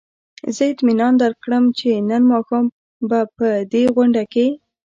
[0.55, 2.65] زه اطمینان درکړم چې نن ماښام
[3.09, 4.47] به په دې غونډه کې.